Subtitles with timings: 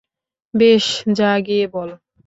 [0.53, 0.85] বেশ,
[1.17, 1.89] যা গিয়ে বল।